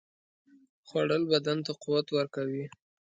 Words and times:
خوړل 0.87 1.23
بدن 1.31 1.57
ته 1.65 1.71
قوت 1.83 2.07
ورکوي 2.17 2.65